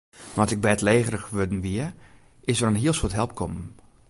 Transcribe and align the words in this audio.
Nei't 0.35 0.53
ik 0.55 0.63
bêdlegerich 0.65 1.27
wurden 1.37 1.59
wie, 1.65 1.85
is 2.49 2.57
der 2.59 2.69
in 2.71 2.79
hiel 2.83 2.95
soad 2.97 3.13
help 3.19 3.31
kommen. 3.39 3.63